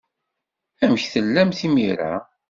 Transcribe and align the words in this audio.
Amek 0.83 1.03
tellamt 1.13 1.59
imir-a? 1.67 2.13